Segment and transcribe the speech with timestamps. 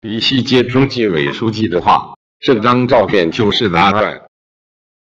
[0.00, 4.27] 李希接中纪委书记的话，这张照片就是答案。